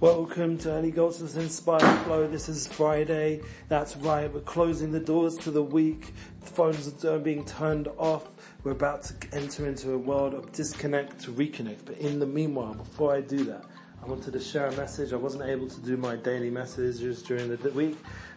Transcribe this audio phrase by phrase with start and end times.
[0.00, 2.26] Welcome to Eli Goldsmith's Inspired Flow.
[2.26, 3.40] This is Friday.
[3.68, 4.30] That's right.
[4.30, 6.12] We're closing the doors to the week.
[6.40, 8.26] The phones are being turned off.
[8.64, 11.86] We're about to enter into a world of disconnect to reconnect.
[11.86, 13.64] But in the meanwhile, before I do that,
[14.02, 15.12] I wanted to share a message.
[15.12, 17.96] I wasn't able to do my daily messages during the week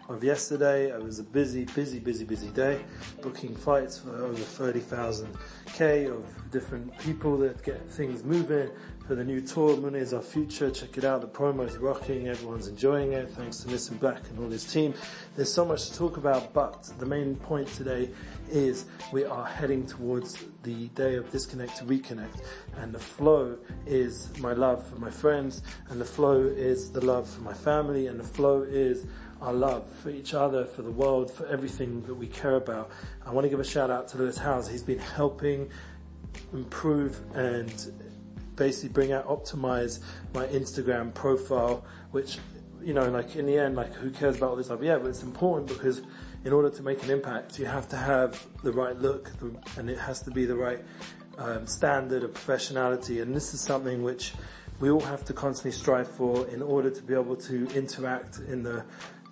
[0.09, 0.91] of yesterday.
[0.91, 2.79] It was a busy, busy, busy, busy day,
[3.21, 5.35] booking flights for over 30,000
[5.73, 8.69] K of different people that get things moving
[9.07, 9.77] for the new tour.
[9.77, 10.69] Moon is our future.
[10.69, 11.21] Check it out.
[11.21, 12.27] The promo is rocking.
[12.27, 13.29] Everyone's enjoying it.
[13.31, 14.93] Thanks to Nissim Black and all his team.
[15.37, 18.09] There's so much to talk about, but the main point today
[18.51, 22.43] is we are heading towards the day of disconnect to reconnect.
[22.75, 27.29] And the flow is my love for my friends and the flow is the love
[27.29, 29.05] for my family and the flow is
[29.41, 32.91] our love for each other, for the world, for everything that we care about.
[33.25, 34.67] I want to give a shout out to Lewis Howes.
[34.67, 35.69] He's been helping
[36.51, 37.71] improve and
[38.57, 39.99] basically bring out, optimize
[40.33, 42.39] my Instagram profile, which,
[42.81, 44.81] you know, like in the end, like who cares about all this stuff?
[44.81, 46.01] Yeah, but it's important because
[46.43, 49.31] in order to make an impact, you have to have the right look
[49.77, 50.83] and it has to be the right
[51.37, 53.21] um, standard of professionality.
[53.21, 54.33] And this is something which
[54.79, 58.63] we all have to constantly strive for in order to be able to interact in
[58.63, 58.83] the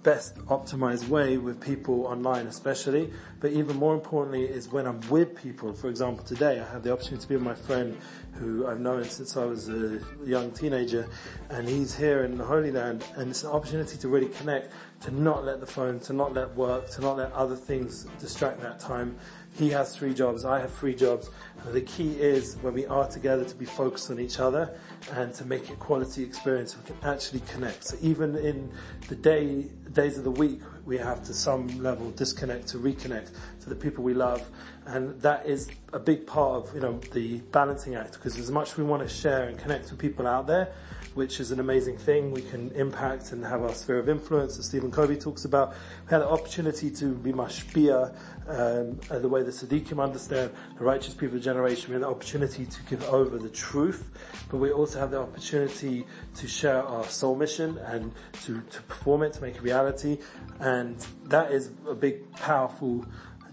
[0.06, 5.36] best optimized way with people online especially, but even more importantly is when I'm with
[5.36, 5.74] people.
[5.74, 7.98] For example, today I had the opportunity to be with my friend
[8.34, 11.08] who I've known since I was a young teenager
[11.50, 15.12] and he's here in the Holy Land and it's an opportunity to really connect, to
[15.12, 18.80] not let the phone, to not let work, to not let other things distract that
[18.80, 19.16] time.
[19.54, 21.30] He has three jobs, I have three jobs.
[21.72, 24.78] The key is when we are together to be focused on each other
[25.14, 27.86] and to make it quality experience, we can actually connect.
[27.86, 28.72] So even in
[29.08, 33.70] the day, days of the week, we have to some level disconnect to reconnect to
[33.70, 34.50] the people we love.
[34.86, 38.72] And that is a big part of, you know, the balancing act because as much
[38.72, 40.74] as we want to share and connect with people out there,
[41.16, 42.32] which is an amazing thing.
[42.32, 45.74] We can impact and have our sphere of influence, as Stephen Covey talks about.
[46.06, 48.16] We had the opportunity to be mashpia,
[48.48, 51.90] um, the way the Tzaddikim understand the righteous people of generation.
[51.90, 54.12] We had the opportunity to give over the truth,
[54.50, 56.06] but we also have the opportunity
[56.36, 60.20] to share our soul mission and to, to perform it, to make it reality.
[60.60, 63.06] And that is a big, powerful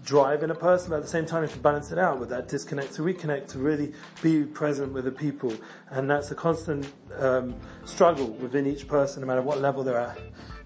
[0.03, 2.19] drive in a person, but at the same time, you have to balance it out
[2.19, 5.53] with that disconnect to reconnect, to really be present with the people.
[5.89, 7.55] And that's a constant um,
[7.85, 10.19] struggle within each person, no matter what level they're at,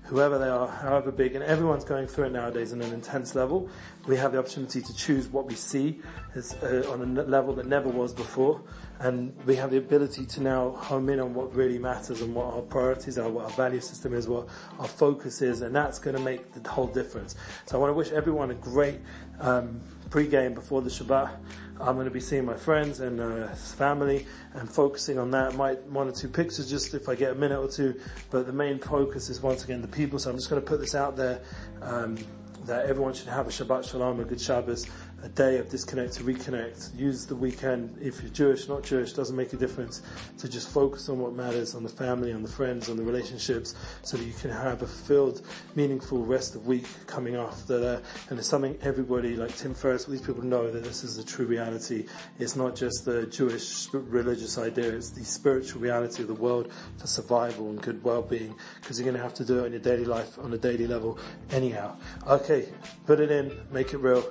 [0.04, 3.70] whoever they are, however big, and everyone's going through it nowadays on an intense level.
[4.08, 6.02] We have the opportunity to choose what we see
[6.36, 8.62] as, uh, on a level that never was before
[9.00, 12.48] and we have the ability to now home in on what really matters and what
[12.54, 14.48] our priorities are, what our value system is, what
[14.80, 17.36] our focus is, and that's going to make the whole difference.
[17.66, 19.00] So I want to wish everyone a great
[19.40, 21.32] um, pre-game before the Shabbat.
[21.80, 25.56] I'm going to be seeing my friends and uh, family and focusing on that.
[25.56, 28.00] Might one or two pictures just if I get a minute or two,
[28.32, 30.18] but the main focus is once again the people.
[30.18, 31.40] So I'm just going to put this out there.
[31.84, 32.18] Um,
[32.68, 34.86] that everyone should have a Shabbat Shalom, a good Shabbos,
[35.24, 36.98] a day of disconnect to reconnect.
[36.98, 40.04] Use the weekend, if you're Jewish, not Jewish, doesn't make a difference,
[40.38, 43.74] to just focus on what matters, on the family, on the friends, on the relationships,
[44.04, 45.42] so that you can have a fulfilled,
[45.76, 48.04] meaningful rest of week coming after that.
[48.30, 51.46] And it's something everybody, like Tim Ferriss, these people know that this is the true
[51.46, 52.06] reality.
[52.38, 57.08] It's not just the Jewish religious idea, it's the spiritual reality of the world for
[57.08, 60.06] survival and good well-being, because you're going to have to do it in your daily
[60.06, 61.18] life on a daily level
[61.50, 61.96] anyhow.
[62.28, 62.57] Okay,
[63.06, 64.24] put it in, make it real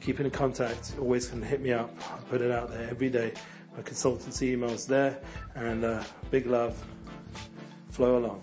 [0.00, 1.90] keep in contact, always can hit me up.
[2.00, 3.32] I put it out there every day.
[3.76, 5.18] My consultancy email's there
[5.54, 6.82] and uh, big love.
[7.90, 8.42] Flow along.